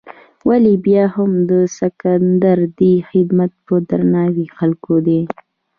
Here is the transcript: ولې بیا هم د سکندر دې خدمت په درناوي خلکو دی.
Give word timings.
ولې 0.47 0.73
بیا 0.85 1.03
هم 1.15 1.31
د 1.51 1.53
سکندر 1.79 2.57
دې 2.79 2.93
خدمت 3.09 3.51
په 3.65 3.75
درناوي 3.89 4.45
خلکو 4.57 4.93
دی. 5.07 5.21